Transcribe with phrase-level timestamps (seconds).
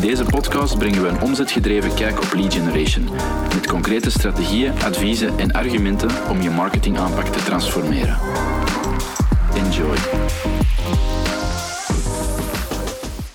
[0.00, 3.04] In deze podcast brengen we een omzetgedreven kijk op lead generation,
[3.54, 8.16] met concrete strategieën, adviezen en argumenten om je marketingaanpak te transformeren.
[9.54, 9.96] Enjoy.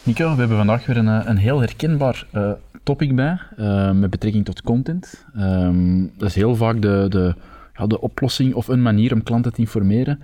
[0.03, 2.51] Nico, we hebben vandaag weer een, eh, een heel herkenbaar uh,
[2.83, 5.25] topic bij, uh, met betrekking tot content.
[5.37, 7.35] Um, dat is heel vaak de, de,
[7.77, 10.19] ja, de oplossing of een manier om klanten te informeren.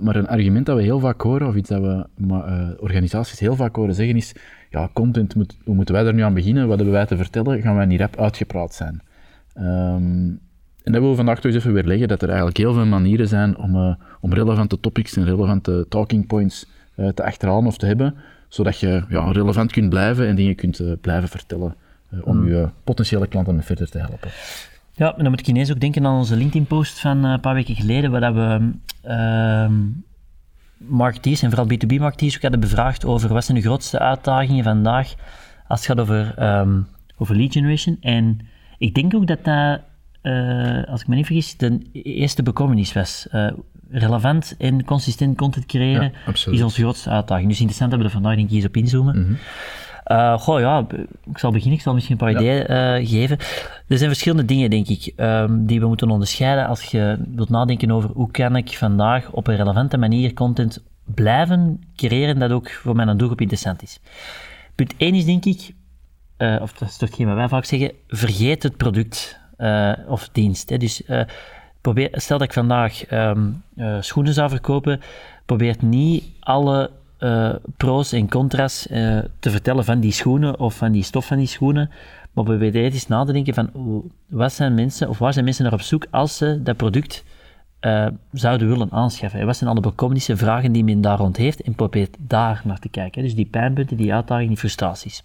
[0.00, 3.76] Maar een argument dat we heel vaak horen, of iets dat we organisaties heel vaak
[3.76, 4.32] horen zeggen, is:
[4.74, 6.68] ja, content, moet, hoe moeten wij er nu aan beginnen?
[6.68, 7.62] Wat hebben wij te vertellen?
[7.62, 9.02] Gaan wij niet rap uitgepraat zijn?
[9.56, 10.40] Um,
[10.82, 12.86] en dat willen we vandaag toch eens even weer leggen, dat er eigenlijk heel veel
[12.86, 16.66] manieren zijn om, uh, om relevante topics en relevante talking points
[17.14, 18.14] te achterhalen of te hebben,
[18.48, 21.74] zodat je ja, relevant kunt blijven en dingen kunt blijven vertellen
[22.22, 22.48] om mm.
[22.48, 24.30] je potentiële klanten verder te helpen.
[24.92, 27.74] Ja, en dan moet ik ineens ook denken aan onze LinkedIn-post van een paar weken
[27.74, 28.70] geleden, waar we
[29.08, 29.70] uh,
[30.88, 35.14] marketeers, en vooral B2B-marketeers, ook hadden bevraagd over wat zijn de grootste uitdagingen vandaag
[35.68, 37.96] als het gaat over, um, over lead generation.
[38.00, 38.38] En
[38.78, 39.80] ik denk ook dat dat,
[40.22, 43.26] uh, als ik me niet vergis, de eerste bekommernis was.
[43.32, 43.50] Uh,
[43.90, 47.48] relevant en consistent content creëren ja, is onze grootste uitdaging.
[47.48, 49.18] Dus interessant dat we er vandaag denk ik eens op inzoomen.
[49.18, 49.38] Mm -hmm.
[50.06, 50.86] Uh, goh, ja,
[51.30, 51.76] ik zal beginnen.
[51.76, 52.62] Ik zal misschien een paar ja.
[52.64, 53.38] ideeën uh, geven.
[53.88, 57.90] Er zijn verschillende dingen, denk ik, um, die we moeten onderscheiden als je wilt nadenken
[57.90, 62.96] over hoe kan ik vandaag op een relevante manier content blijven creëren dat ook voor
[62.96, 64.00] mijn doelgroep interessant is.
[64.74, 65.74] Punt 1 is, denk ik,
[66.38, 69.38] uh, of dat is toch geen wat wij vaak zeggen, vergeet het product
[70.08, 70.68] of dienst.
[70.68, 70.76] Hè.
[70.76, 71.02] Dus
[71.80, 73.62] probeer, stel dat ik vandaag um,
[74.00, 75.00] schoenen zou verkopen,
[75.46, 76.90] probeer niet alle
[77.24, 81.36] uh, pro's en contra's uh, te vertellen van die schoenen of van die stof van
[81.36, 81.90] die schoenen.
[82.32, 83.70] Maar probeer eens na te denken van
[84.28, 87.24] wat zijn mensen, of waar zijn mensen naar op zoek als ze dat product
[87.80, 89.40] uh, zouden willen aanschaffen.
[89.40, 92.78] En wat zijn alle bekommernissen, vragen die men daar rond heeft en probeer daar naar
[92.78, 93.22] te kijken.
[93.22, 95.24] Dus die pijnpunten, die uitdagingen, die frustraties.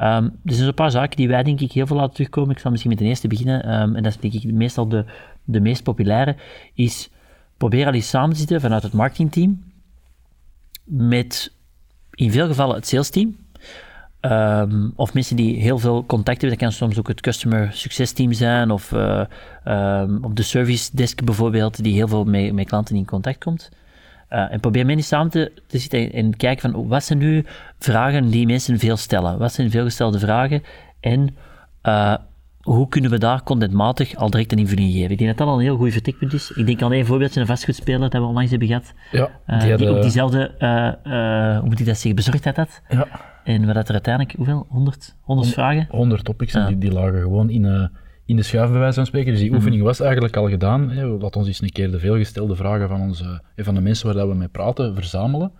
[0.00, 2.50] Um, dus er zijn een paar zaken die wij denk ik heel veel laten terugkomen.
[2.50, 5.04] Ik zal misschien met de eerste beginnen, um, en dat is denk ik meestal de,
[5.44, 6.36] de meest populaire,
[6.74, 7.10] is
[7.56, 9.62] probeer al eens samen te zitten vanuit het marketingteam
[10.86, 11.52] met
[12.10, 13.36] in veel gevallen het sales team.
[14.20, 16.58] Um, of mensen die heel veel contact hebben.
[16.58, 18.70] Dat kan soms ook het customer success team zijn.
[18.70, 19.24] Of uh,
[19.64, 23.68] um, op de service desk bijvoorbeeld, die heel veel met, met klanten in contact komt.
[24.30, 27.44] Uh, en probeer mensen samen te, te zitten en, kijken van wat zijn nu
[27.78, 29.38] vragen die mensen veel stellen?
[29.38, 30.62] Wat zijn veelgestelde vragen?
[31.00, 31.36] En
[31.82, 32.14] uh,
[32.66, 35.10] hoe kunnen we daar contentmatig al direct een invulling geven?
[35.10, 36.50] Ik denk dat dat al een heel goed vertrekpunt is.
[36.50, 38.92] Ik denk aan een voorbeeldje, een vastgoedspeler dat we onlangs hebben gehad.
[39.10, 42.82] Ja, uh, die, ook diezelfde, uh, uh, hoe moet ik dat zeggen, bezorgdheid had.
[42.88, 43.08] Ja.
[43.44, 44.66] En we dat er uiteindelijk, hoeveel?
[44.68, 45.86] 100, 100 vragen?
[45.90, 47.90] 100 topics, die, die lagen gewoon in,
[48.24, 49.30] in de schuif, bij wijze van spreken.
[49.30, 49.58] Dus die -hmm.
[49.58, 50.90] oefening was eigenlijk al gedaan.
[50.90, 51.06] Hè.
[51.06, 54.34] Laat ons eens een keer de veelgestelde vragen van, onze, van de mensen waar we
[54.34, 55.52] mee praten verzamelen.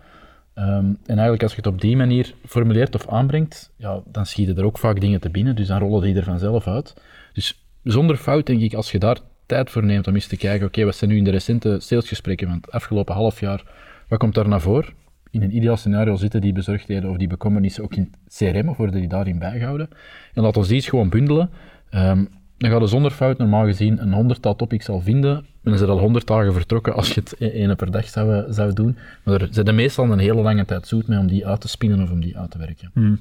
[0.59, 4.57] Um, en eigenlijk als je het op die manier formuleert of aanbrengt, ja, dan schieten
[4.57, 6.93] er ook vaak dingen te binnen, dus dan rollen die er vanzelf uit.
[7.33, 10.67] Dus zonder fout denk ik, als je daar tijd voor neemt om eens te kijken,
[10.67, 13.63] oké, wat zijn nu in de recente salesgesprekken van het afgelopen half jaar,
[14.07, 14.93] wat komt daar naar voren?
[15.31, 18.99] In een ideaal scenario zitten die bezorgdheden of die bekommernissen ook in CRM of worden
[18.99, 19.89] die daarin bijgehouden.
[20.33, 21.49] En laat ons die eens gewoon bundelen.
[21.91, 25.35] Um, dan ga je zonder fout normaal gezien een honderdtal topics al vinden.
[25.37, 28.07] En dan is er al honderd dagen vertrokken als je het e- ene per dag
[28.07, 28.97] zou, zou doen.
[29.23, 32.01] Maar er zit meestal een hele lange tijd zoet mee om die uit te spinnen
[32.01, 32.91] of om die uit te werken.
[32.93, 33.19] Hmm.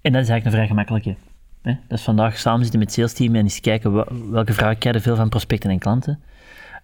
[0.00, 1.16] En dat is eigenlijk een vrij gemakkelijke.
[1.62, 1.72] Hè?
[1.88, 3.92] Dat is vandaag samen zitten met het sales team en eens kijken
[4.30, 6.20] welke vragen krijgen veel van prospecten en klanten.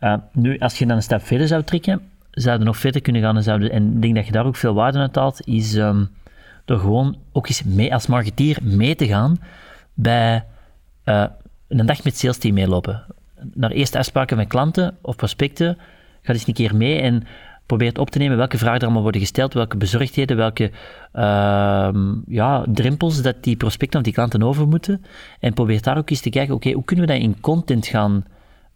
[0.00, 3.36] Uh, nu, als je dan een stap verder zou trekken, zouden nog verder kunnen gaan
[3.36, 6.08] en, zouden, en ik denk dat je daar ook veel waarde uit haalt, is um,
[6.64, 9.36] door gewoon ook eens mee, als marketeer mee te gaan
[9.94, 10.44] bij
[11.04, 11.24] uh,
[11.78, 13.04] een dag met sales team meelopen.
[13.54, 15.78] Naar eerste afspraken met klanten of prospecten.
[16.22, 17.22] Ga eens een keer mee en
[17.66, 20.70] probeer op te nemen welke vragen er allemaal worden gesteld, welke bezorgdheden, welke
[21.14, 21.88] uh,
[22.26, 25.04] ja, drempels dat die prospecten of die klanten over moeten.
[25.40, 28.24] En probeer daar ook eens te kijken, oké, hoe kunnen we dat in content gaan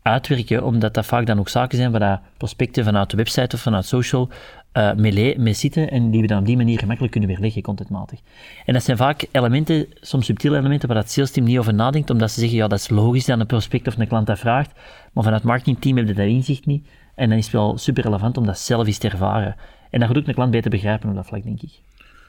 [0.07, 3.87] uitwerken, omdat dat vaak dan ook zaken zijn waar prospecten vanuit de website of vanuit
[3.87, 4.29] social
[4.73, 8.21] uh, mee, zitten en die we dan op die manier gemakkelijk kunnen weerleggen, contentmatig.
[8.65, 12.11] En dat zijn vaak elementen, soms subtiele elementen, waar het sales team niet over nadenkt,
[12.11, 14.71] omdat ze zeggen, ja, dat is logisch dat een prospect of een klant dat vraagt,
[15.13, 16.89] maar vanuit het marketingteam hebben ze dat inzicht niet.
[17.15, 19.57] En dan is het wel super relevant om dat zelf eens te ervaren.
[19.91, 21.71] En dat gaat ook een klant beter begrijpen op dat vlak, denk ik.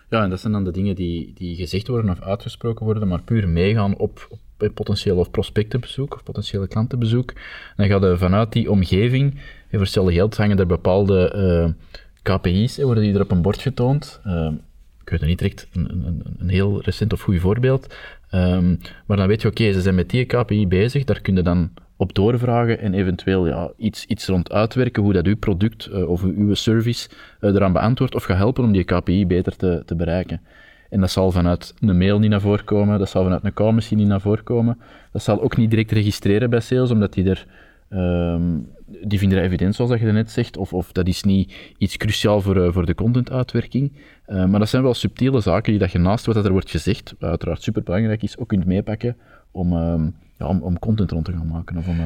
[0.10, 3.22] Ja, en dat zijn dan de dingen die, die gezegd worden of uitgesproken worden, maar
[3.22, 7.34] puur meegaan op, op potentiële of prospectenbezoek of potentiële klantenbezoek.
[7.76, 11.74] Dan gaat je vanuit die omgeving, voor hetzelfde geld hangen er bepaalde uh,
[12.22, 14.22] KPI's, worden die er op een bord getoond.
[14.26, 14.52] Uh,
[15.02, 17.96] ik weet het niet direct een, een, een, heel recent of goed voorbeeld.
[18.32, 21.42] Um, maar dan weet je, oké, ze zijn met die KPI bezig, daar kun je
[21.42, 26.10] dan op doorvragen en eventueel ja, iets, iets rond uitwerken hoe dat uw product uh,
[26.10, 27.10] of uw service
[27.42, 30.42] uh, eraan beantwoordt of gaat helpen om die KPI beter te, te bereiken.
[30.90, 33.72] En dat zal vanuit een mail niet naar voren komen, dat zal vanuit een call
[33.72, 34.78] misschien niet naar voren komen.
[35.12, 37.46] Dat zal ook niet direct registreren bij sales, omdat die er...
[37.90, 38.44] ehm,
[38.88, 41.98] die vinden dat evident, zoals dat je net zegt, of, of dat is niet iets
[41.98, 43.92] cruciaal voor, eh, voor de contentuitwerking.
[44.26, 47.16] Eh, maar dat zijn wel subtiele zaken die dat je naast wat er wordt gezegd,
[47.20, 49.18] wat uiteraard superbelangrijk is, ook kunt meepakken
[49.58, 51.78] om, ehm, ja, om, content rond te gaan maken.
[51.78, 52.06] Of om, eh,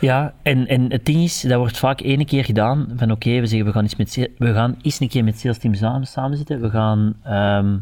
[0.00, 3.46] Ja, en, en het ding is, dat wordt vaak ene keer gedaan, van oké, we
[3.46, 6.36] zeggen we gaan, eens met, we gaan eens een keer met sales team samen, samen
[6.36, 7.76] zitten, we gaan ehm,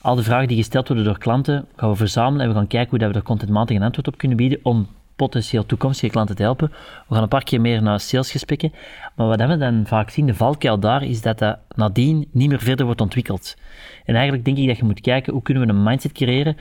[0.00, 2.90] al de vragen die gesteld worden door klanten, gaan we verzamelen en we gaan kijken
[2.90, 4.86] hoe dat we er contentmatig een antwoord op kunnen bieden om
[5.16, 6.70] potentieel toekomstige klanten te helpen.
[7.08, 8.72] We gaan een paar keer meer naar salesgesprekken,
[9.14, 12.60] maar wat we dan vaak zien, de valkuil daar, is dat dat nadien niet meer
[12.60, 13.56] verder wordt ontwikkeld.
[14.04, 16.56] En eigenlijk denk ik dat je moet kijken, hoe kunnen we een mindset creëren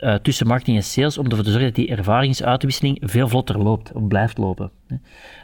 [0.00, 3.92] eh, tussen marketing en sales om ervoor te zorgen dat die ervaringsuitwisseling veel vlotter loopt,
[3.92, 4.70] of blijft lopen.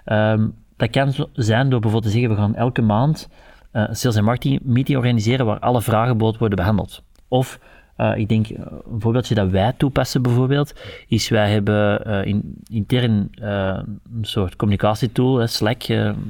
[0.04, 3.28] Ehm, dat kan zijn door bijvoorbeeld te zeggen, we gaan elke maand
[3.70, 7.02] eh, een sales en marketing meeting organiseren waar alle vragenboot worden behandeld.
[7.28, 7.58] Of,
[7.96, 10.74] eh, ik denk, een voorbeeldje dat wij toepassen bijvoorbeeld,
[11.08, 15.82] is wij hebben in, intern een soort communicatietool, Slack,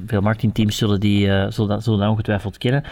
[0.06, 2.84] veel marketingteams zullen, die, zullen, dat, zullen dat ongetwijfeld kennen,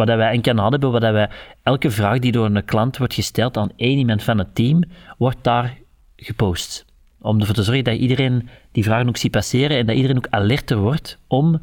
[0.00, 1.28] waar dat wij een kanaal hebben, waar dat wij
[1.62, 4.82] elke vraag die door een klant wordt gesteld aan één iemand van het team,
[5.18, 5.76] wordt daar
[6.16, 6.84] gepost.
[7.20, 10.26] Om ervoor te zorgen dat iedereen die vragen ook ziet passeren en dat iedereen ook
[10.30, 11.60] alerter wordt om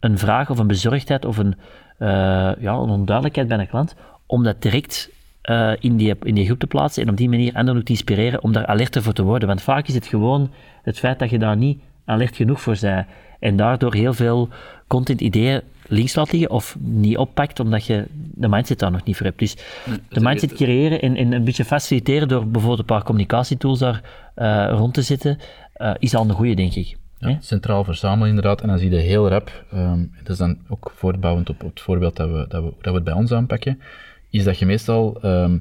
[0.00, 1.54] een vraag of een bezorgdheid of een,
[1.98, 2.08] eh,
[2.58, 3.94] ja, een onduidelijkheid bij een klant,
[4.26, 5.10] om dat direct
[5.42, 7.92] eh, in, die, in die groep te plaatsen en op die manier anderen ook te
[7.92, 9.48] inspireren om daar alerter voor te worden.
[9.48, 10.50] Want vaak is het gewoon
[10.82, 13.06] het feit dat je daar niet alert genoeg voor bent
[13.40, 14.48] en daardoor heel veel
[14.86, 18.04] content-ideeën links laat liggen of niet oppakt omdat je
[18.34, 19.38] de mindset daar nog niet voor hebt.
[19.38, 19.56] Dus
[20.08, 24.02] de mindset creëren en, en een beetje faciliteren door bijvoorbeeld een paar communicatietools daar
[24.34, 25.38] eh, rond te zetten,
[25.72, 26.96] eh, is al een goede, denk ik.
[27.18, 28.60] Ja, centraal verzamelen inderdaad.
[28.60, 32.16] En dan zie je heel rap, ehm, dat is dan ook voortbouwend op, het voorbeeld
[32.16, 33.80] dat we, dat, we, dat we het bij ons aanpakken,
[34.30, 35.58] is dat je meestal ehm,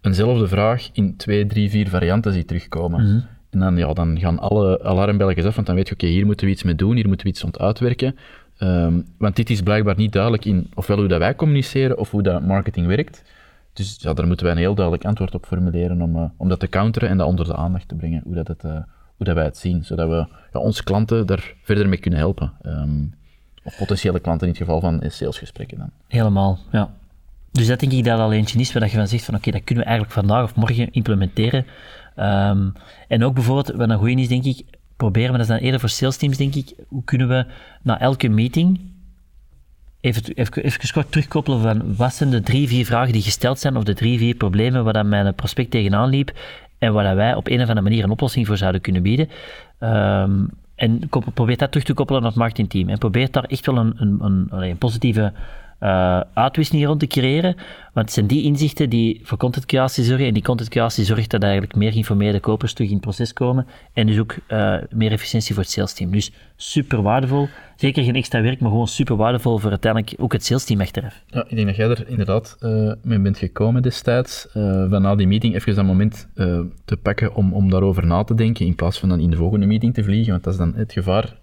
[0.00, 3.28] eenzelfde vraag in twee, drie, vier varianten ziet terugkomen.
[3.50, 6.46] En dan, ja, dan gaan alle alarmbelletjes af, want dan weet je, oké, hier moeten
[6.46, 8.16] we iets mee doen, hier moeten we iets rond uitwerken.
[8.64, 12.22] Ehm, want dit is blijkbaar niet duidelijk in ofwel hoe dat wij communiceren of hoe
[12.22, 13.22] dat marketing werkt.
[13.72, 16.60] Dus ja, daar moeten wij een heel duidelijk antwoord op formuleren om, eh, om dat
[16.60, 18.72] te counteren en dat onder de aandacht te brengen, hoe, dat het, eh,
[19.16, 22.52] hoe dat wij het zien, zodat we ja, onze klanten daar verder mee kunnen helpen.
[22.62, 23.04] Ehm,
[23.62, 25.90] of potentiële klanten in het geval van salesgesprekken dan.
[26.08, 26.90] Helemaal, ja.
[27.52, 29.64] Dus dat denk ik dat al eentje is waar je van zegt van oké, dat
[29.64, 31.66] kunnen we eigenlijk vandaag of morgen implementeren.
[32.14, 32.68] Ehm,
[33.08, 34.64] en ook bijvoorbeeld, wat een goeie is denk ik,
[34.96, 37.46] proberen, maar dat is dan eerder voor sales teams denk ik, hoe kunnen we
[37.82, 38.80] na elke meeting
[40.04, 43.76] even, even, even kort terugkoppelen van wat zijn de drie, vier vragen die gesteld zijn
[43.76, 46.32] of de drie, vier problemen waar dat mijn prospect tegenaan liep
[46.78, 49.28] en waar wij op een of andere manier een oplossing voor zouden kunnen bieden.
[49.78, 50.44] Ehm,
[50.74, 52.88] en probeer dat terug te koppelen naar het marketingteam.
[52.88, 55.32] En probeer daar echt wel een, een, een, een positieve
[55.84, 57.54] eh, uitwisseling rond te creëren.
[57.92, 60.26] Want het zijn die inzichten die voor contentcreatie zorgen.
[60.26, 63.66] En die contentcreatie zorgt dat eigenlijk meer geïnformeerde kopers terug in het proces komen.
[63.92, 66.10] En dus ook eh, meer efficiëntie voor het salesteam.
[66.10, 67.48] Dus super waardevol.
[67.76, 71.22] Zeker geen extra werk, maar gewoon super waardevol voor uiteindelijk ook het salesteam achteraf.
[71.26, 74.46] Ja, ik denk dat jij er inderdaad eh, mee bent gekomen destijds.
[74.52, 76.28] van na die meeting even dat moment
[76.84, 79.66] te pakken om, om daarover na te denken, in plaats van dan in de volgende
[79.66, 80.30] meeting te vliegen.
[80.32, 81.36] Want dat is dan het gevaar.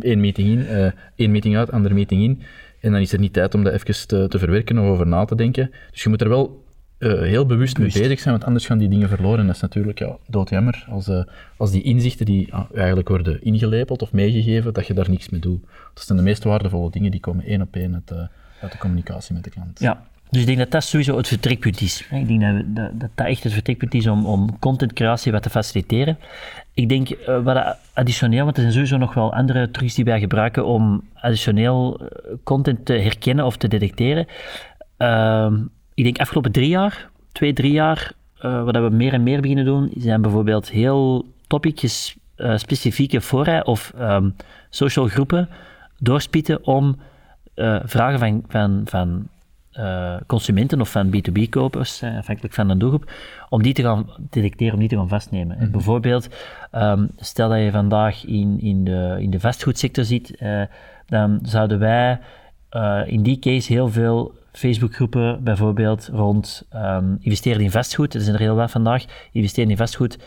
[0.00, 2.42] Één meeting in, één meeting uit, andere meeting in.
[2.80, 5.24] En dan is er niet tijd om dat even te, te verwerken of over na
[5.24, 5.70] te denken.
[5.90, 6.64] Dus je moet er wel
[6.98, 9.38] eh, heel bewust, mee bezig zijn, want anders gaan die dingen verloren.
[9.40, 11.22] En dat is natuurlijk ja, doodjammer als, eh,
[11.56, 15.40] als die inzichten die ah, eigenlijk worden ingelepeld of meegegeven, dat je daar niks mee
[15.40, 15.62] doet.
[15.94, 18.28] Dat zijn de meest waardevolle dingen, die komen één op één uit, de-
[18.60, 19.80] uit de communicatie met de klant.
[19.80, 22.06] Ja, dus ik denk dat dat sowieso het vertrekpunt is.
[22.10, 26.18] Ik denk dat dat, dat echt het vertrekpunt is om, om contentcreatie wat te faciliteren.
[26.74, 30.20] Ik denk, eh, wat additioneel, want er zijn sowieso nog wel andere trucs die wij
[30.20, 34.26] gebruiken om additioneel eh, content te herkennen of te detecteren.
[34.96, 35.62] Ehm,
[35.94, 39.64] ik denk afgelopen drie jaar, twee, drie jaar, eh, wat we meer en meer beginnen
[39.64, 42.16] doen, zijn bijvoorbeeld heel topicjes,
[42.54, 44.30] specifieke fora of ehm,
[44.70, 45.48] social groepen
[45.98, 46.96] doorspitten om
[47.84, 49.28] vragen van, van, van
[49.80, 53.12] eh, consumenten of van B2B-kopers, eh, afhankelijk van de doelgroep,
[53.48, 55.58] om die te gaan detecteren, om die te gaan vastnemen.
[55.58, 56.28] En bijvoorbeeld,
[56.70, 60.62] ehm, stel dat je vandaag in, in, de, in de vastgoedsector zit, eh,
[61.06, 62.18] dan zouden wij
[63.06, 68.40] in die case heel veel Facebookgroepen bijvoorbeeld rond ehm, investeren in vastgoed, er zijn er
[68.40, 70.18] heel wat vandaag, investeren in vastgoed,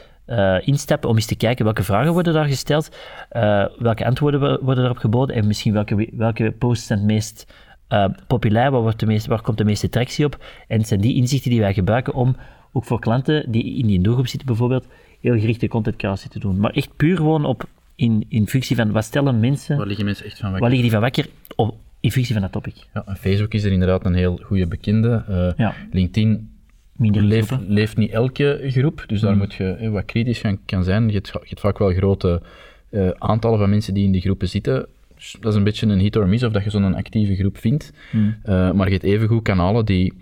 [0.61, 2.89] instappen om eens te kijken welke vragen worden daar gesteld,
[3.29, 7.53] eh, welke antwoorden wo- worden erop geboden en misschien welke, welke posts zijn het meest
[7.93, 10.45] eh, populair, waar, wordt de meeste, waar komt de meeste tractie op.
[10.67, 12.35] En het zijn die inzichten die wij gebruiken om
[12.71, 14.85] ook voor klanten die in die doelgroep zitten bijvoorbeeld,
[15.21, 16.59] heel gerichte contentcreatie te doen.
[16.59, 17.63] Maar echt puur gewoon op,
[17.95, 20.77] in, in functie van wat stellen mensen Waar liggen mensen echt van Waar wakker?
[20.77, 21.27] liggen die van wakker?
[21.55, 22.75] Of, in functie van dat topic.
[22.93, 25.23] Ja, en Facebook is er inderdaad een heel goede bekende.
[25.29, 25.73] Uh, Ja.
[25.91, 26.49] LinkedIn
[26.95, 30.83] Minder leeft, leeft niet elke groep, dus daar moet je eh, wat kritisch gaan kan
[30.83, 31.07] zijn.
[31.07, 32.41] Je hebt, je hebt vaak wel grote
[32.89, 34.85] eh, aantallen van mensen die in die groepen zitten.
[35.23, 37.57] Dus dat is een beetje een hit or miss of dat je zo'n actieve groep
[37.57, 37.93] vindt.
[38.11, 38.35] Hmm.
[38.43, 40.13] Eh, maar je hebt evengoed kanalen die,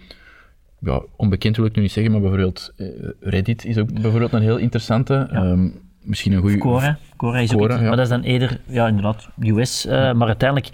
[0.79, 2.87] ja, onbekend wil ik nu niet zeggen, maar bijvoorbeeld eh,
[3.19, 5.27] Reddit is ook bijvoorbeeld een heel interessante.
[5.31, 5.67] Ehm,
[6.03, 6.57] misschien een goede.
[6.57, 6.97] Quora.
[7.17, 7.79] Quora is ook ja.
[7.81, 9.85] maar dat is dan eerder, ja inderdaad, US.
[9.85, 10.69] eh, Maar uiteindelijk,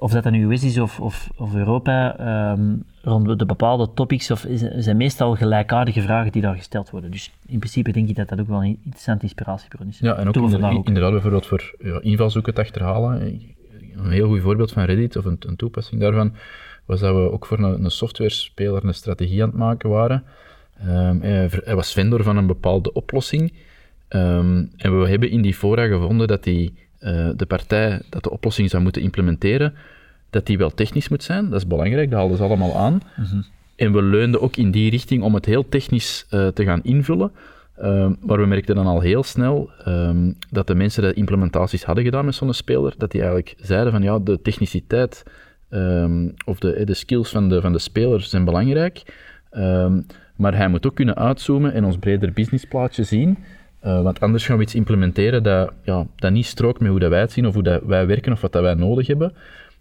[0.00, 4.30] of dat dan nu US is of, of, of Europa, ehm, rond de bepaalde topics,
[4.30, 7.10] of is, zijn meestal gelijkaardige vragen die daar gesteld worden.
[7.10, 9.98] Dus in principe denk ik dat dat ook wel een interessante inspiratiebron is.
[9.98, 10.86] Ja, en ook, Doen we inder- vandaag ook.
[10.86, 13.22] inderdaad bijvoorbeeld voor ja, invalszoeken te achterhalen.
[13.96, 16.32] Een heel goed voorbeeld van Reddit, of een, een toepassing daarvan,
[16.84, 20.24] was dat we ook voor een, een softwarespeler een strategie aan het maken waren.
[20.80, 21.18] Ehm,
[21.64, 23.52] hij was vendor van een bepaalde oplossing.
[24.08, 28.30] Ehm, en we hebben in die fora gevonden dat die, eh, de partij dat de
[28.30, 29.74] oplossing zou moeten implementeren,
[30.30, 31.50] dat die wel technisch moet zijn.
[31.50, 33.00] Dat is belangrijk, dat haalden ze allemaal aan.
[33.76, 37.32] En we leunden ook in die richting om het heel technisch eh, te gaan invullen.
[37.76, 42.04] Ehm, maar we merkten dan al heel snel ehm, dat de mensen die implementaties hadden
[42.04, 45.22] gedaan met zo'n speler, dat die eigenlijk zeiden van ja, de techniciteit
[45.68, 49.02] ehm, of de, eh, de skills van de, van de speler zijn belangrijk.
[50.36, 53.38] Maar hij moet ook kunnen uitzoomen en ons breder businessplaatje zien.
[53.80, 57.10] Eh, want anders gaan we iets implementeren dat, ja, dat niet strookt met hoe dat
[57.10, 59.32] wij het zien of hoe dat wij werken of wat dat wij nodig hebben.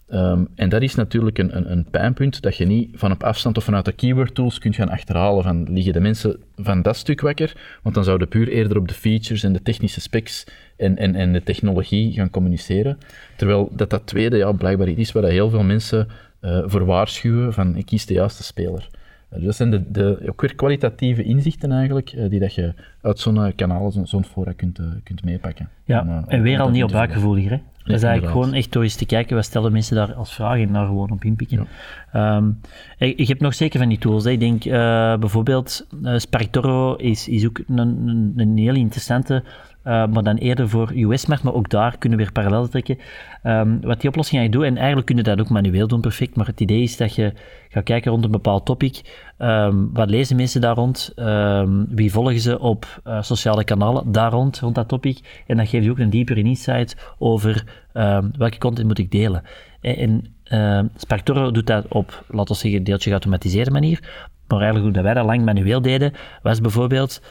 [0.10, 3.58] Ehm, en dat is natuurlijk een, een, een pijnpunt dat je niet van op afstand
[3.58, 7.22] of vanuit de keyword tools kunt gaan achterhalen van liggen de mensen van dat stuk
[7.22, 10.46] wakker, want dan zouden puur eerder op de features en de technische specs
[10.78, 12.98] en, en, en de technologie gaan communiceren.
[13.38, 16.08] Terwijl dat dat tweede ja, blijkbaar iets is waar heel veel mensen
[16.40, 18.90] eh, voor waarschuwen van ik kies de juiste speler.
[19.30, 23.20] Dus dat zijn de, de, ook weer kwalitatieve inzichten eigenlijk, eh, die dat je uit
[23.20, 25.70] zo'n eh, kanaal, zo'n fora kunt, eh, kunt meepakken.
[25.84, 27.08] Ja, Om, en weer al niet op te vullen.
[27.08, 27.52] buikgevoel hier.
[27.52, 27.58] Hè?
[27.90, 30.60] Dat is eigenlijk gewoon echt door eens te kijken, wat stellen mensen daar als vraag
[30.60, 31.68] en daar gewoon op inpikken.
[32.12, 32.50] Ehm,
[32.98, 34.24] ik, ik heb nog zeker van die tools.
[34.24, 34.30] Hè.
[34.30, 39.44] Ik denk eh, bijvoorbeeld, eh Spartoro is, is ook een, een, een heel interessante,
[39.84, 42.98] eh, maar dan eerder voor US-markt, maar ook daar kunnen we weer parallellen trekken.
[43.44, 46.36] Ehm, wat die oplossing eigenlijk doet, en eigenlijk kun je dat ook manueel doen, perfect,
[46.36, 47.34] maar het idee is dat je
[47.70, 49.02] gaat kijken rond een bepaald topic.
[49.40, 51.12] Ehm, wat lezen mensen daar rond?
[51.16, 55.44] Ehm, wie volgen ze op eh, sociale kanalen daar rond, rond dat topic?
[55.48, 59.44] En dan geeft je ook een diepere insight over ehm, welke content moet ik delen.
[59.82, 64.00] En, en Sparktoro doet dat op, laten we zeggen, deeltje geautomatiseerde manier.
[64.48, 67.22] Maar eigenlijk hoe dat wij dat lang manueel deden, was bijvoorbeeld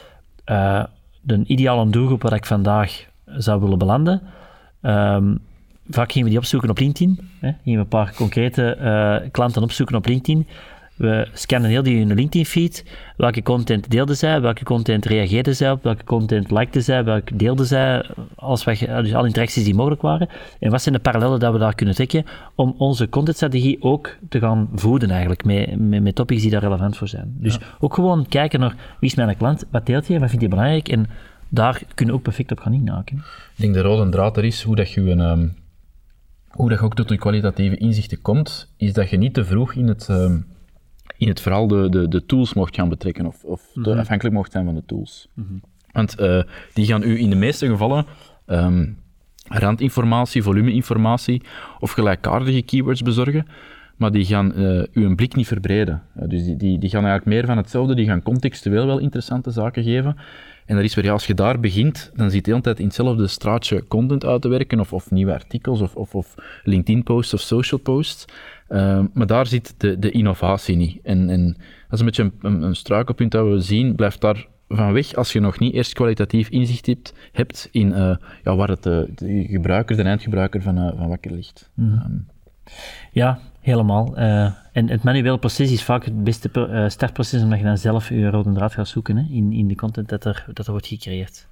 [0.43, 0.83] eh,
[1.21, 4.21] de ideale doelgroep waar ik vandaag zou willen belanden.
[5.89, 7.19] Vaak gingen we die opzoeken op LinkedIn.
[7.39, 7.51] Hè.
[7.63, 10.47] Gingen we een paar concrete eh, klanten opzoeken op LinkedIn.
[10.99, 12.85] We scannen heel die hun LinkedIn-feed.
[13.17, 14.41] Welke content deelden zij?
[14.41, 15.83] Welke content reageerden zij op?
[15.83, 17.03] Welke content likten zij?
[17.03, 18.05] Welke deelden zij?
[18.35, 20.29] Alles wat, je- dus alle interacties die mogelijk waren.
[20.59, 22.25] En wat zijn de parallellen dat we daar kunnen trekken
[22.55, 26.97] om onze contentstrategie ook te gaan voeden eigenlijk met, met, met topics die daar relevant
[26.97, 27.35] voor zijn.
[27.37, 30.49] Dus ook gewoon kijken naar wie is mijn klant, wat deelt hij, wat vindt hij
[30.55, 31.05] belangrijk en
[31.49, 33.17] daar kunnen we ook perfect op gaan inhaken.
[33.17, 33.23] Ik
[33.61, 35.47] denk de rode draad er is hoe dat je een, ehm,
[36.49, 39.73] hoe dat je ook tot je kwalitatieve inzichten komt, is dat je niet te vroeg
[39.73, 40.37] in het, ehm,
[41.19, 44.51] in het verhaal de, de, de tools mocht gaan betrekken of, of te afhankelijk mocht
[44.51, 45.27] zijn van de tools.
[45.91, 46.41] Want eh,
[46.73, 48.05] die gaan u in de meeste gevallen
[48.45, 48.87] ehm,
[49.47, 51.41] randinformatie, volumeinformatie
[51.79, 53.47] of gelijkaardige keywords bezorgen,
[53.95, 56.01] maar die gaan eh u een blik niet verbreden.
[56.15, 59.51] Eh, dus die, die, die gaan eigenlijk meer van hetzelfde, die gaan contextueel wel interessante
[59.51, 60.15] zaken geven.
[60.65, 62.79] En dat is weer, ja, als je daar begint, dan zit je de hele tijd
[62.79, 67.33] in hetzelfde straatje content uit te werken, of, of nieuwe artikels, of, of, of LinkedIn-posts
[67.33, 68.25] of social posts.
[68.69, 70.99] Ehm, maar daar zit de, de innovatie niet.
[71.03, 74.47] En, en dat is een beetje een, een, een struikelpunt dat we zien, blijft daar
[74.67, 78.67] van weg als je nog niet eerst kwalitatief inzicht hebt, hebt in eh, ja, waar
[78.69, 81.69] het de, de gebruiker, de eindgebruiker van, eh, van wakker ligt.
[81.77, 82.17] Ehm,
[83.11, 84.17] Ja, helemaal.
[84.17, 87.77] Eh, en het manuele proces is vaak het beste pro- eh, startproces, omdat je dan
[87.77, 90.71] zelf je rode draad gaat zoeken hè, in, in de content dat er, dat er
[90.71, 91.47] wordt gecreëerd.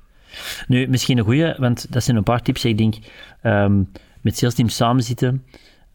[0.68, 2.66] Nu, misschien een goede, want dat zijn een paar tips.
[2.66, 2.96] Ik denk,
[3.42, 3.84] ehm,
[4.22, 5.44] met salesteam samenzitten,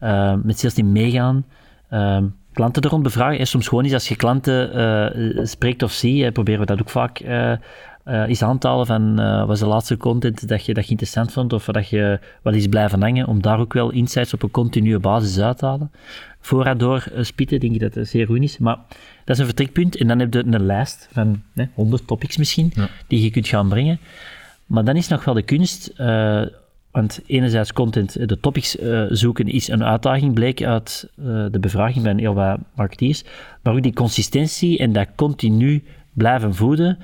[0.03, 1.45] uh, met salesteam meegaan,
[1.89, 3.39] ehm, klanten er rond bevragen.
[3.39, 6.79] En soms gewoon is als je klanten eh, spreekt of ziet, eh, proberen we dat
[6.81, 7.57] ook vaak eh, eh,
[8.03, 10.89] eens aan te halen van eh, wat is de laatste content dat je, dat je
[10.89, 14.43] interessant vond of dat je wat is blijven hangen, om daar ook wel insights op
[14.43, 15.91] een continue basis uit te halen.
[16.39, 18.57] Voorraad door eh, spitten, denk ik dat dat zeer goed is.
[18.57, 18.77] Maar
[19.25, 19.95] dat is een vertrekpunt.
[19.97, 22.87] En dan heb je een lijst van hè, 100 topics misschien, Ja.
[23.07, 23.99] die je kunt gaan brengen.
[24.65, 26.41] Maar dan is nog wel de kunst, eh,
[26.93, 32.05] want enerzijds content, de topics eh, zoeken is een uitdaging, bleek uit eh, de bevraging
[32.05, 33.23] van heel wat marketeers.
[33.61, 35.83] Maar ook die consistentie en dat continu
[36.13, 36.97] blijven voeden.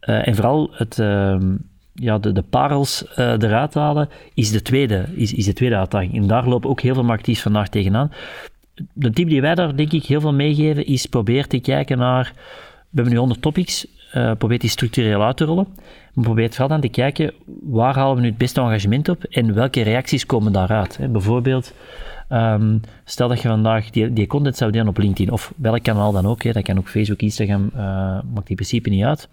[0.00, 1.56] eh, en vooral het, ehm,
[1.94, 6.14] ja, de, de parels eruit halen, is de, tweede, is, is de tweede uitdaging.
[6.14, 8.12] En daar lopen ook heel veel marketeers vandaag tegenaan.
[8.92, 12.32] De tip die wij daar denk ik heel veel meegeven, is probeer te kijken naar,
[12.34, 13.86] we hebben nu 100 topics,
[14.38, 15.66] probeer die structureel uit te rollen.
[16.14, 19.54] Maar probeer vooral dan te kijken, waar halen we nu het beste engagement op en
[19.54, 20.96] welke reacties komen daaruit.
[20.96, 21.08] Hè?
[21.08, 21.72] Bijvoorbeeld,
[22.28, 26.12] um, stel dat je vandaag die, die content zou delen op LinkedIn, of welk kanaal
[26.12, 26.52] dan ook, hè?
[26.52, 27.80] dat kan ook Facebook, Instagram, uh,
[28.34, 29.28] maakt in principe niet uit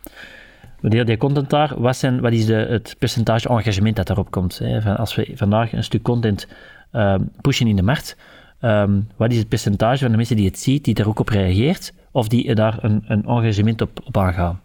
[0.80, 1.74] we delen die content daar.
[1.78, 4.58] Wat, zijn, wat is de, het percentage engagement dat daarop komt?
[4.58, 4.96] Hè?
[4.98, 6.48] Als we vandaag een stuk content
[6.94, 8.18] uh, pushen in de markt,
[8.62, 11.30] um, wat is het percentage van de mensen die het ziet, die daar ook op
[11.30, 14.62] reageert, of die daar een, een engagement op, op aangaan?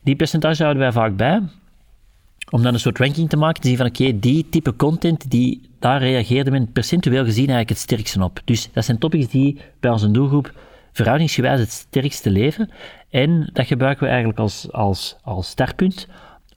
[0.00, 1.42] Die percentage houden wij vaak bij,
[2.50, 5.60] om dan een soort ranking te maken, te zien van oké, die type content, die,
[5.78, 8.40] daar reageerde men percentueel gezien eigenlijk het sterkste op.
[8.44, 10.52] Dus dat zijn topics die bij onze doelgroep
[10.92, 12.70] verhoudingsgewijs het sterkste leven.
[13.10, 16.08] En dat gebruiken we eigenlijk als, als, als startpunt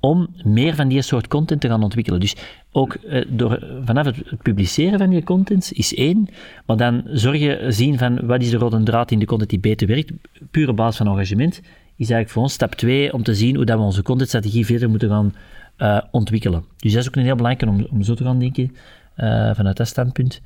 [0.02, 2.20] om meer van die soort content te gaan ontwikkelen.
[2.20, 2.36] Dus
[2.72, 6.28] ook eh, door, vanaf het, publiceren van die content is één,
[6.66, 9.88] maar dan zorgen, zien van wat is de rode draad in de content die beter
[9.88, 10.12] werkt,
[10.52, 11.62] pure basis van engagement,
[11.96, 14.90] is eigenlijk voor ons stap twee om te zien hoe dat we onze contentstrategie verder
[14.90, 15.36] moeten gaan
[15.78, 16.64] uh, ontwikkelen.
[16.78, 18.76] Dus dat is ook een heel belangrijk om, om zo te gaan denken
[19.18, 20.42] uh, vanuit dat standpunt.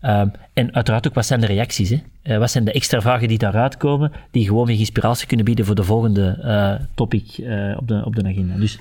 [0.00, 1.90] Ehm, en uiteraard ook, wat zijn de reacties?
[1.90, 2.00] Hè?
[2.24, 5.64] Uh, wat zijn de extra vragen die daaruit komen, die gewoon weer inspiratie kunnen bieden
[5.64, 8.56] voor de volgende uh, topic uh, op, de, op de agenda.
[8.56, 8.78] Dus,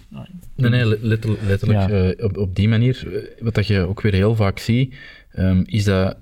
[0.56, 3.08] nee, nee, letterlijk, letterlijk op, op die manier.
[3.40, 4.96] Wat dat je ook weer heel vaak ziet,
[5.38, 6.18] um, is dat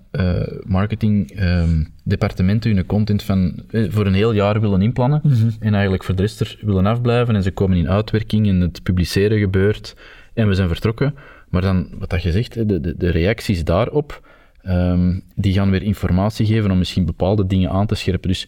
[0.64, 5.56] marketingdepartementen um, hun content van, voor een heel jaar willen inplannen mm -hmm.
[5.60, 8.84] en eigenlijk voor de rest er willen afblijven en ze komen in uitwerking en het
[8.84, 9.96] publiceren gebeurt
[10.34, 11.16] en we zijn vertrokken.
[11.50, 14.27] Maar dan, wat dat je zegt, de, de, de reacties daarop
[14.70, 18.30] Um, die gaan weer informatie geven om misschien bepaalde dingen aan te scherpen.
[18.30, 18.48] Dus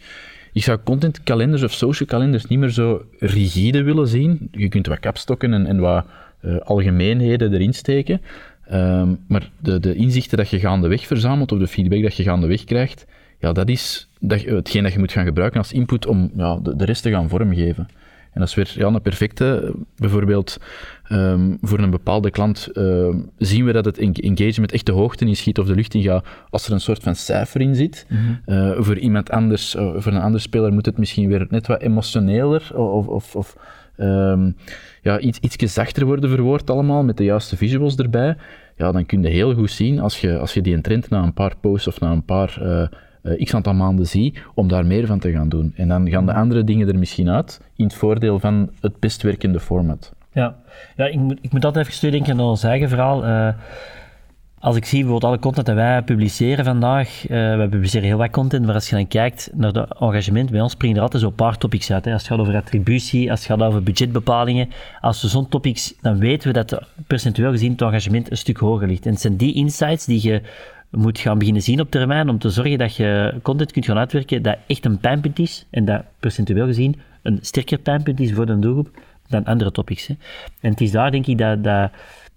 [0.52, 4.48] ik zou contentkalenders of social calendars niet meer zo rigide willen zien.
[4.50, 6.04] Je kunt wat kapstokken en, en wat
[6.42, 8.20] uh, algemeenheden erin steken.
[8.72, 12.64] Um, maar de, de inzichten dat je gaandeweg verzamelt, of de feedback dat je gaandeweg
[12.64, 13.06] krijgt,
[13.38, 16.76] ja, dat is dat, hetgeen dat je moet gaan gebruiken als input om ja, de,
[16.76, 17.88] de rest te gaan vormgeven.
[18.32, 19.74] En dat is weer ja, een perfecte.
[19.96, 20.58] Bijvoorbeeld
[21.08, 25.36] um, voor een bepaalde klant uh, zien we dat het engagement echt de hoogte in
[25.36, 28.06] schiet of de lucht in gaat als er een soort van cijfer in zit.
[28.08, 28.54] Mm -hmm.
[28.54, 31.80] uh, voor iemand anders, uh, voor een ander speler moet het misschien weer net wat
[31.80, 33.56] emotioneler of, of, of
[33.96, 34.56] um,
[35.02, 38.36] ja, iets, ietsje zachter worden verwoord allemaal, met de juiste visuals erbij.
[38.76, 41.34] Ja, dan kun je heel goed zien als je, als je die trend na een
[41.34, 42.88] paar posts of na een paar
[43.22, 45.72] uh, x aantal maanden zie, om daar meer van te gaan doen.
[45.76, 49.22] En dan gaan de andere dingen er misschien uit, in het voordeel van het best
[49.22, 50.12] werkende format.
[50.32, 50.56] Ja,
[50.96, 53.24] ja ik, moet, ik moet altijd even denken aan ons eigen verhaal.
[53.24, 53.48] Uh,
[54.58, 58.30] als ik zie bijvoorbeeld alle content dat wij publiceren vandaag, uh, wij publiceren heel wat
[58.30, 61.34] content, maar als je dan kijkt naar het engagement, bij ons springen er altijd zo'n
[61.34, 62.04] paar topics uit.
[62.04, 62.12] Hè.
[62.12, 64.68] Als het gaat over attributie, als het gaat over budgetbepalingen,
[65.00, 68.88] als we zo'n topics, dan weten we dat percentueel gezien het engagement een stuk hoger
[68.88, 69.06] ligt.
[69.06, 70.42] En het zijn die insights die je
[70.90, 74.42] moet gaan beginnen zien op termijn om te zorgen dat je content kunt gaan uitwerken
[74.42, 78.58] dat echt een pijnpunt is en dat percentueel gezien een sterker pijnpunt is voor de
[78.58, 78.90] doelgroep
[79.28, 80.06] dan andere topics.
[80.06, 80.14] Hè.
[80.60, 81.90] En het is daar denk ik dat, dat,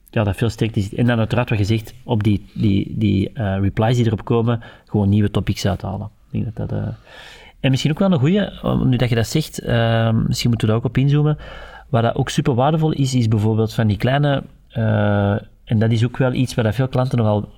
[0.10, 0.96] ja, dat veel sterkte is.
[0.96, 4.62] En dan uiteraard wat je zegt, op die, die, die uh, replies die erop komen,
[4.86, 6.10] gewoon nieuwe topics uithalen.
[6.32, 6.80] Ik denk dat dat...
[6.80, 6.88] Uh...
[7.60, 8.54] En misschien ook wel een goede,
[8.86, 11.38] nu dat je dat zegt, uh, misschien moeten we daar ook op inzoomen.
[11.90, 14.44] Wat dat ook super waardevol is, is bijvoorbeeld van die kleine,
[14.78, 15.32] uh,
[15.64, 17.50] en dat is ook wel iets waar veel klanten nogal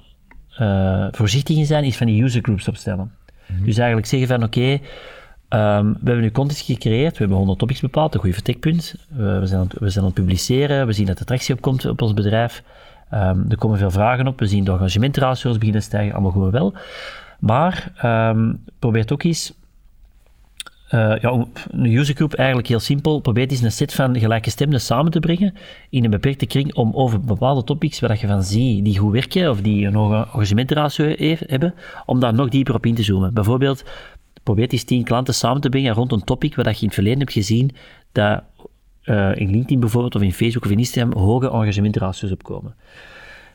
[0.62, 3.12] uh, voorzichtig in zijn, is van die user groups opstellen.
[3.48, 3.66] Mm -hmm.
[3.66, 7.60] Dus eigenlijk zeggen van oké, okay, um, we hebben nu content gecreëerd, we hebben 100
[7.60, 8.96] topics bepaald, een goed vertekpunt.
[9.12, 11.86] Uh, we, zijn aan, we zijn aan het publiceren, we zien dat de tractie opkomt
[11.86, 12.64] op ons bedrijf.
[13.14, 16.74] Um, er komen veel vragen op, we zien de engagementratio's beginnen stijgen, allemaal goed wel.
[17.40, 17.92] Maar
[18.32, 19.54] um, probeer ook eens
[20.94, 23.20] uh, ja, een usergroep eigenlijk heel simpel.
[23.20, 25.54] Probeer eens een set van gelijke stemmen samen te brengen
[25.90, 29.50] in een beperkte kring om over bepaalde topics waar je van ziet die goed werken
[29.50, 31.74] of die een hoge engagementratio hebben,
[32.06, 33.34] om daar nog dieper op in te zoomen.
[33.34, 33.84] Bijvoorbeeld,
[34.44, 37.20] probeer eens tien klanten samen te brengen rond een topic waar je in het verleden
[37.20, 37.72] hebt gezien
[38.12, 38.44] dat
[39.04, 42.76] uh, in LinkedIn bijvoorbeeld of in Facebook of in Instagram hoge engagementratio's opkomen.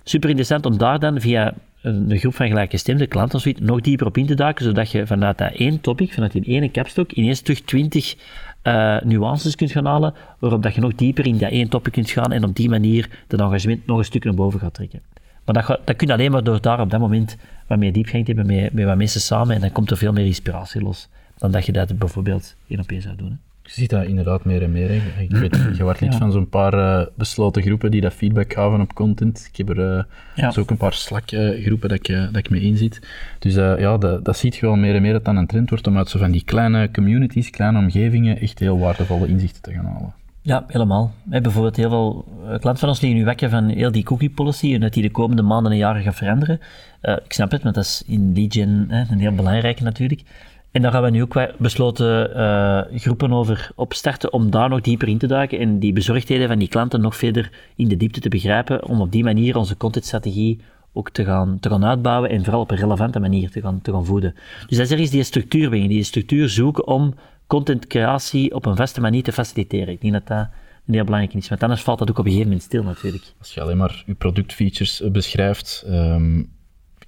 [0.05, 4.07] Super interessant om daar dan via een groep van gelijkgestemde klanten of zoiets nog dieper
[4.07, 7.41] op in te duiken, zodat je vanuit dat één topic, vanuit die ene capstok, ineens
[7.41, 8.17] terug twintig
[8.63, 12.11] uh, nuances kunt gaan halen, waarop dat je nog dieper in dat één topic kunt
[12.11, 15.01] gaan en op die manier het engagement nog een stuk naar boven gaat trekken.
[15.45, 18.25] Maar dat, dat kun je alleen maar door daar op dat moment wat meer diepgang
[18.25, 21.09] te hebben met, met wat mensen samen en dan komt er veel meer inspiratie los
[21.39, 23.39] dan dat je dat bijvoorbeeld één op één zou doen.
[23.63, 24.89] Je ziet dat inderdaad meer en meer.
[24.89, 25.23] Hè.
[25.23, 26.19] Ik weet, je wordt lid ja.
[26.19, 29.49] van zo'n paar uh, besloten groepen die dat feedback gaven op content.
[29.53, 30.03] Ik heb er uh,
[30.35, 30.53] ja.
[30.59, 33.01] ook een paar Slack-groepen dat, ik, dat ik mee inzit.
[33.39, 35.71] Dus uh, ja, dat, dat ziet je wel meer en meer dat dan een trend
[35.71, 39.73] wordt om uit zo van die kleine communities, kleine omgevingen, echt heel waardevolle inzichten te
[39.73, 40.15] gaan halen.
[40.43, 41.13] Ja, helemaal.
[41.25, 44.75] We bijvoorbeeld heel veel klanten van ons liggen nu wekken van heel die cookie policy
[44.75, 46.61] en dat die de komende maanden en jaren gaat veranderen.
[47.03, 50.23] Uh, ik snap het, want dat is in lead gen een heel belangrijke natuurlijk.
[50.71, 55.09] En daar gaan we nu ook besloten uh, groepen over opstarten om daar nog dieper
[55.09, 58.29] in te duiken en die bezorgdheden van die klanten nog verder in de diepte te
[58.29, 60.61] begrijpen, om op die manier onze contentstrategie
[60.93, 63.93] ook te gaan, te gaan uitbouwen en vooral op een relevante manier te gaan, te
[63.93, 64.35] gaan voeden.
[64.67, 67.15] Dus dat is er is die structuur bij, die structuur zoeken om
[67.47, 69.89] contentcreatie op een vaste manier te faciliteren.
[69.89, 70.49] Ik denk dat dat
[70.87, 73.25] een heel belangrijk is, want anders valt dat ook op een gegeven moment stil natuurlijk.
[73.39, 76.51] Als je alleen maar je productfeatures eh, beschrijft um,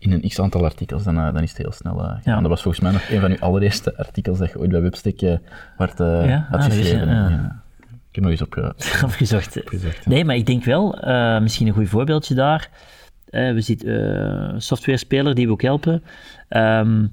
[0.02, 2.40] in een x-aantal artikels, dan, uh, dan is het heel snel uh, ja.
[2.40, 5.22] Dat was volgens mij nog een van uw allereerste artikels dat je ooit bij Webstick
[5.22, 5.36] uh,
[5.76, 6.46] werd, ja?
[6.50, 7.08] had ah, geschreven.
[7.08, 7.62] ja.
[8.10, 9.60] Ik heb nog eens op, opgezocht.
[9.60, 10.98] opgezocht nee, maar ik denk wel,
[11.40, 12.68] misschien een goed voorbeeldje daar.
[13.30, 16.02] we zitten software-speler die we ook helpen.
[16.48, 17.12] Um,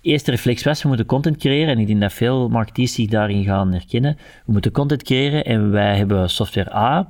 [0.00, 1.74] eerste reflex was, we moeten content creëren.
[1.74, 4.16] En ik denk dat veel marketeers zich daarin gaan herkennen.
[4.44, 7.08] We moeten content creëren en wij hebben software A.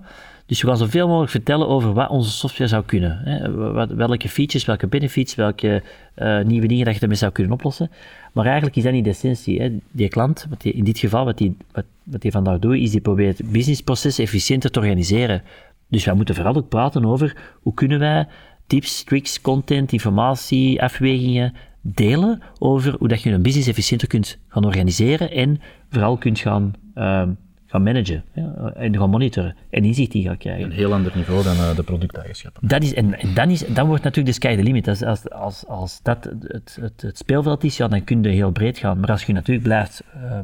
[0.51, 3.19] Dus we gaan zoveel mogelijk vertellen over wat onze software zou kunnen.
[3.25, 3.97] Hè.
[3.97, 5.83] welke features, welke benefits, welke
[6.17, 7.91] uh, nieuwe dingen dat je ermee zou kunnen oplossen.
[8.33, 9.61] Maar eigenlijk is dat niet de essentie.
[9.61, 9.79] Hè.
[9.91, 12.91] Die klant, wat die, in dit geval, wat hij wat, wat die vandaag doet, is
[12.91, 15.43] die probeert businessprocessen efficiënter te organiseren.
[15.89, 18.27] Dus wij moeten vooral ook praten over hoe kunnen wij
[18.67, 24.65] tips, tricks, content, informatie, afwegingen delen over hoe dat je een business efficiënter kunt gaan
[24.65, 25.61] organiseren en
[25.91, 27.23] vooral kunt gaan, uh,
[27.71, 30.65] gaan managen ja, en gaan monitoren en inzicht die gaat krijgen.
[30.65, 32.69] Een heel ander niveau dan uh, de producteigenschappen.
[32.69, 34.89] Dat is, en, en dan, is, dan wordt natuurlijk de sky the limit.
[34.89, 38.51] Als, als, als, als dat het, het, het, speelveld is, ja, dan kun je heel
[38.51, 39.01] breed gaan.
[39.01, 40.39] Maar als je natuurlijk blijft uh,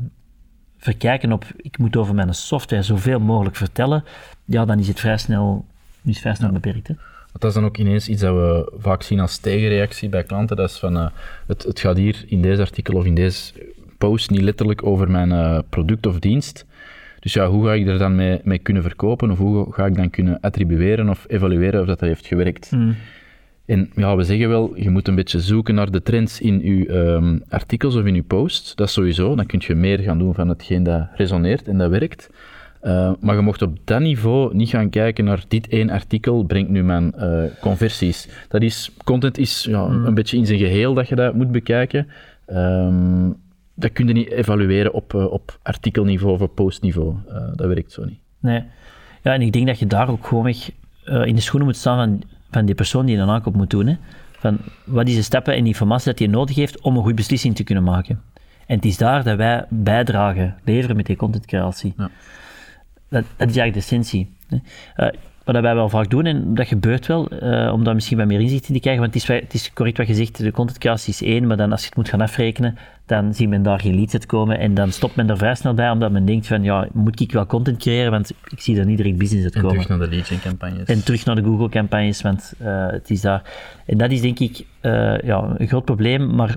[0.79, 4.05] verkijken op, ik moet over mijn software zoveel mogelijk vertellen,
[4.45, 5.65] ja, dan is het vrij snel,
[6.05, 6.89] is vrij snel beperkt.
[6.89, 6.95] Hè?
[7.39, 10.57] dat is dan ook ineens iets dat we vaak zien als tegenreactie bij klanten.
[10.57, 11.07] Dat is van, uh,
[11.47, 13.53] het, het gaat hier in deze artikel of in deze
[13.99, 16.67] post niet letterlijk over mijn uh, product of dienst.
[17.21, 19.31] Dus ja, hoe ga ik er dan mee, mee, kunnen verkopen?
[19.31, 22.71] Of hoe ga ik dan kunnen attribueren of evalueren of dat, dat heeft gewerkt?
[22.71, 22.95] Mm.
[23.67, 26.95] En ja, we zeggen wel, je moet een beetje zoeken naar de trends in je
[26.95, 28.75] um, artikels of in je posts.
[28.75, 29.35] Dat is sowieso.
[29.35, 32.31] Dan kun je meer gaan doen van hetgeen dat resoneert en dat werkt.
[32.83, 36.71] Uh, maar je mocht op dat niveau niet gaan kijken naar dit één artikel brengt
[36.71, 38.29] nu mijn uh, conversies.
[38.49, 40.07] Dat is, content is ja, mm.
[40.07, 42.07] een beetje in zijn geheel dat je dat moet bekijken.
[42.47, 43.37] Um,
[43.77, 47.15] dat kun je niet evalueren op, uh, op artikelniveau of op postniveau.
[47.55, 48.19] dat werkt zo niet.
[48.41, 48.65] Nee.
[49.23, 50.55] Ja, en ik denk dat je daar ook gewoon
[51.05, 53.87] in de schoenen moet staan van, van die persoon die een aankoop moet doen.
[53.87, 53.97] Hè.
[54.39, 57.57] Van wat is de stappen en informatie dat je nodig heeft om een goede beslissing
[57.57, 58.23] te kunnen maken.
[58.67, 61.95] En het is daar dat wij bijdragen, leveren met die contentcreatie.
[61.97, 62.11] Ja
[63.09, 64.37] dat, dat is eigenlijk de essentie.
[64.97, 65.09] Uh,
[65.53, 68.41] wat wij wel vaak doen, en dat gebeurt wel, uh, om daar misschien wat meer
[68.41, 71.13] inzicht in te krijgen, want het is, het is correct wat je zegt, de contentcreatie
[71.13, 73.95] is één, maar dan als je het moet gaan afrekenen, dan ziet men daar geen
[73.95, 76.89] leads komen en dan stopt men er vrij snel bij, omdat men denkt van, ja,
[76.93, 79.71] moet ik wel content creëren, want ik zie er niet direct business uit komen.
[79.71, 80.89] En terug naar de lead campagnes.
[80.89, 83.43] En terug naar de Google campagnes, want uh, het is daar.
[83.87, 84.67] En dat is denk ik
[85.23, 86.57] ja, een groot probleem, maar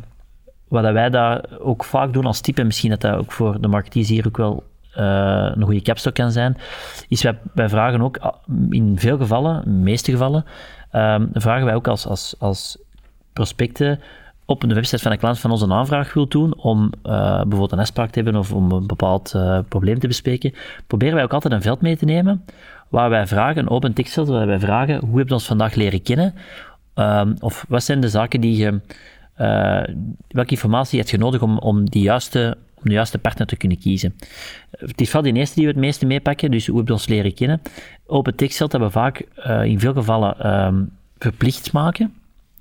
[0.68, 3.68] wat wij daar ook vaak doen als type, en misschien dat dat ook voor de
[3.68, 4.64] marketeers hier ook wel
[5.04, 6.58] een goede capstock kan zijn,
[7.08, 7.22] is
[7.54, 8.36] wij, vragen ook ah,
[8.70, 10.46] in veel gevallen, in de meeste gevallen,
[10.92, 12.78] um, vragen wij ook als, als, als
[13.34, 14.00] prospecten
[14.46, 16.92] op de website van een klant van ons een aanvraag wil doen om uh,
[17.36, 20.54] bijvoorbeeld een afspraak te hebben of om een bepaald uh, probleem te bespreken,
[20.88, 22.46] proberen wij ook altijd een veld mee te nemen
[22.88, 26.02] waar wij vragen, een open tekstveld, waar wij vragen hoe heb je ons vandaag leren
[26.02, 26.34] kennen?
[26.96, 28.80] Um, of wat zijn de zaken die je,
[30.28, 33.80] welke informatie heb je nodig om, om die juiste om de juiste partner te kunnen
[33.80, 34.16] kiezen.
[34.72, 37.10] Het is vooral die eerste die we het meeste meepakken, dus hoe hebben we ons
[37.10, 37.62] leren kennen.
[38.06, 42.14] Open tekstveld hebben we vaak uh, in veel gevallen um, verplicht maken.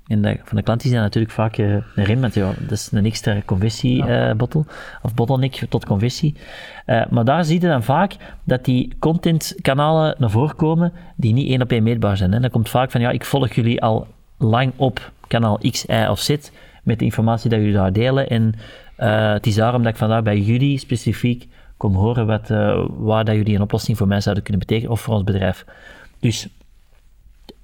[0.07, 2.71] En de, van de klant is dat natuurlijk vaak uh, een rem, want ja, dat
[2.71, 6.35] is een extra conversiebottel, uh, of bottleneck tot conversie.
[7.09, 11.61] Maar daar zie je dan vaak dat die contentkanalen naar voren komen die niet één
[11.61, 12.31] op één meetbaar zijn.
[12.31, 12.39] Hè.
[12.39, 16.19] Dat komt vaak van, ja, ik volg jullie al lang op kanaal X, Y of
[16.19, 16.35] Z
[16.83, 18.53] met de informatie dat jullie daar delen en
[18.99, 23.25] uh, het is daarom dat ik vandaag bij jullie specifiek kom horen wat, uh, waar
[23.25, 25.65] dat jullie een oplossing voor mij zouden kunnen betekenen, of voor ons bedrijf.
[26.19, 26.47] Dus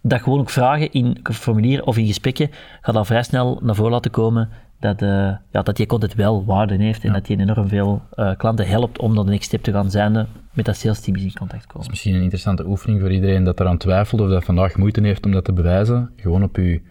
[0.02, 2.50] dat gewoon ook vragen in formulieren of in gesprekken
[2.82, 5.10] gaat al vrij snel naar voren laten komen dat, uh,
[5.52, 8.02] ja, dat je content wel waarde heeft en dat je enorm veel
[8.38, 11.34] klanten helpt om dan de next step te gaan zijn met dat sales team in
[11.34, 11.72] contact komen.
[11.74, 15.02] Dat is misschien een interessante oefening voor iedereen dat eraan twijfelt of dat vandaag moeite
[15.02, 16.10] heeft om dat te bewijzen.
[16.16, 16.82] Gewoon op je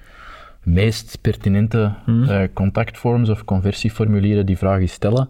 [0.64, 2.48] meest pertinente mm.
[2.52, 5.28] contactforms of conversieformulieren die vragen stellen.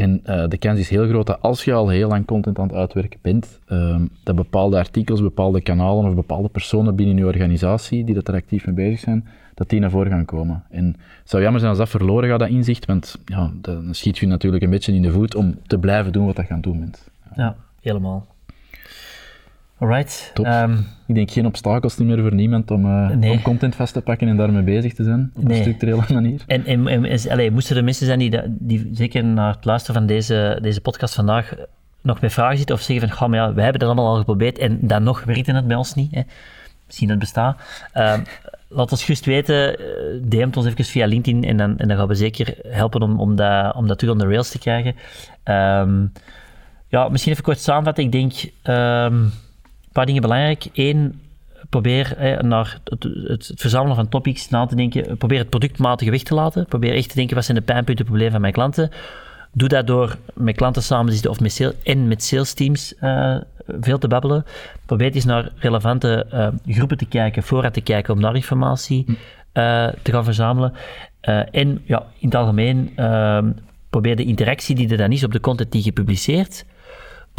[0.00, 2.66] En uh, de kans is heel groot dat als je al heel lang content aan
[2.66, 8.04] het uitwerken bent, uh, dat bepaalde artikels, bepaalde kanalen of bepaalde personen binnen je organisatie
[8.04, 10.64] die dat er actief mee bezig zijn, dat die naar voren gaan komen.
[10.70, 10.86] En
[11.20, 14.26] het zou jammer zijn als dat verloren gaat, dat inzicht, want ja, dan schiet je
[14.26, 16.80] natuurlijk een beetje in de voet om te blijven doen wat je aan het doen
[16.80, 17.10] bent.
[17.34, 18.26] Ja, helemaal.
[19.80, 20.30] Alright.
[20.34, 20.46] Top.
[20.46, 23.30] Ehm, Ik denk geen obstakels meer voor niemand om, eh, Nee.
[23.30, 25.30] om content vast te pakken en daarmee bezig te zijn.
[25.36, 25.56] Op Nee.
[25.56, 26.40] een structurele manier.
[26.46, 30.06] En, en, en is- moesten er mensen zijn die, die zeker naar het luisteren van
[30.06, 31.54] deze, deze podcast vandaag
[32.00, 34.18] nog met vragen zitten of zeggen van, "Goh, maar ja, wij hebben dat allemaal al
[34.18, 36.14] geprobeerd en dan nog werkte het bij ons niet.
[36.14, 36.22] Hè.
[36.86, 37.60] Misschien dat het bestaat.
[37.92, 38.20] Ehm,
[38.68, 39.84] laat ons gerust weten, eh,
[40.22, 43.36] DM't ons even via LinkedIn en dan, en dan gaan we zeker helpen om, om,
[43.36, 44.94] dat, om dat terug on the rails te krijgen.
[45.42, 46.06] Ehm,
[46.88, 48.04] ja, misschien even kort samenvatten.
[48.04, 48.32] Ik denk
[49.90, 50.68] een paar dingen belangrijk.
[50.72, 51.20] Eén,
[51.68, 55.16] probeer naar het, verzamelen van topics na te denken.
[55.16, 56.66] Probeer het productmatig weg te laten.
[56.66, 58.90] Probeer echt te denken, wat zijn de pijnpunten, problemen van mijn klanten.
[59.52, 62.94] Doe dat door met klanten samen te zitten of met sales, en met sales teams
[62.94, 63.36] eh,
[63.80, 64.44] veel te babbelen.
[64.86, 69.04] Probeer eens naar relevante eh, groepen te kijken, voorraad te kijken, om daar informatie
[69.52, 70.72] eh, te gaan verzamelen.
[71.50, 73.50] En ja, in het algemeen, ehm,
[73.90, 76.64] probeer de interactie die er dan is op de content die je publiceert,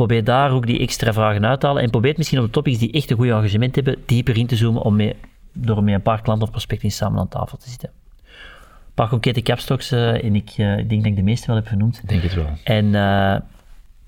[0.01, 1.83] probeer daar ook die extra vragen uit te halen.
[1.83, 4.55] En probeer misschien op de topics die echt een goed engagement hebben, dieper in te
[4.55, 5.15] zoomen om mee,
[5.53, 7.89] door met een paar klanten of prospecten samen aan tafel te zitten.
[8.23, 11.55] Een paar concrete capstocks eh, en ik, eh, ik denk dat ik de meeste wel
[11.55, 11.99] heb genoemd.
[12.03, 12.49] Ik denk het wel.
[12.63, 13.35] En eh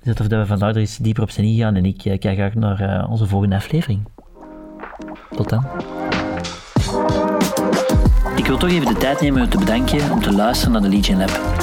[0.02, 2.56] zet of dat we vandaag er eens dieper op zijn ingegaan en ik kijk uit
[2.56, 4.08] naar onze volgende aflevering.
[5.36, 5.66] Tot dan.
[8.36, 10.96] Ik wil toch even de tijd nemen om te bedanken om te luisteren naar de
[10.96, 11.63] Legion Lab.